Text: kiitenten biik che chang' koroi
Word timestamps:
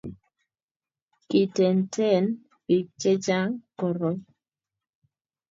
kiitenten 1.29 2.23
biik 2.65 2.87
che 3.01 3.11
chang' 3.25 3.57
koroi 3.77 4.17